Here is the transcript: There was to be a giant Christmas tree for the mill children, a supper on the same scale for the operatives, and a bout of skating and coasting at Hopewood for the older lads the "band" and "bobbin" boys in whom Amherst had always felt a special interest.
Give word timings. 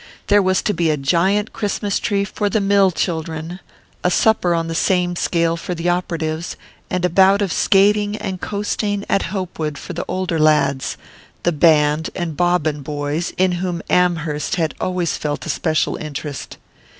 There 0.29 0.41
was 0.41 0.63
to 0.63 0.73
be 0.73 0.89
a 0.89 0.97
giant 0.97 1.53
Christmas 1.53 1.99
tree 1.99 2.25
for 2.25 2.49
the 2.49 2.59
mill 2.59 2.89
children, 2.89 3.59
a 4.03 4.09
supper 4.09 4.55
on 4.55 4.67
the 4.67 4.73
same 4.73 5.15
scale 5.15 5.55
for 5.55 5.75
the 5.75 5.89
operatives, 5.89 6.57
and 6.89 7.05
a 7.05 7.07
bout 7.07 7.39
of 7.43 7.53
skating 7.53 8.15
and 8.17 8.41
coasting 8.41 9.05
at 9.07 9.25
Hopewood 9.29 9.77
for 9.77 9.93
the 9.93 10.03
older 10.07 10.39
lads 10.39 10.97
the 11.43 11.51
"band" 11.51 12.09
and 12.15 12.35
"bobbin" 12.35 12.81
boys 12.81 13.31
in 13.37 13.51
whom 13.61 13.83
Amherst 13.91 14.55
had 14.55 14.73
always 14.81 15.17
felt 15.17 15.45
a 15.45 15.49
special 15.49 15.97
interest. 15.97 16.57